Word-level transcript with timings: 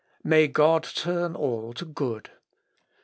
May 0.23 0.47
God 0.47 0.81
turn 0.81 1.35
all 1.35 1.73
to 1.73 1.85
good. 1.85 2.31